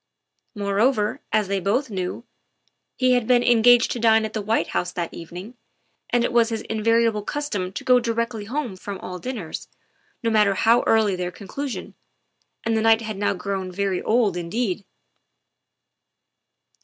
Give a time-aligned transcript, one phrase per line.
[0.55, 2.23] Moreover, as they both knew,
[2.97, 5.53] he had been en gaged to dine at the White House that evening,
[6.09, 9.67] and it was his invariable custom to go directly home from all dinners,
[10.23, 11.93] no matter how early their conclusion,
[12.63, 14.85] and the night had now grown very old indeed.